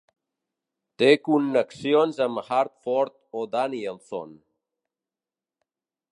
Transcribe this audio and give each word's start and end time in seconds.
Té 1.01 1.09
connexions 1.27 2.17
amb 2.27 2.41
Hartford 2.55 3.15
o 3.41 3.43
Danielson. 3.57 4.33